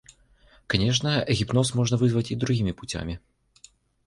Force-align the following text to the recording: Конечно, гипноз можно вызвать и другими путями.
Конечно, 0.65 1.23
гипноз 1.29 1.75
можно 1.75 1.95
вызвать 1.95 2.31
и 2.31 2.35
другими 2.35 2.71
путями. 2.71 3.19